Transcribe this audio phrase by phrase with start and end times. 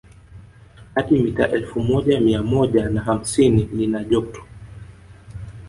[0.95, 4.41] Hadi mita elfu moja mia moja na hamsini lina jopto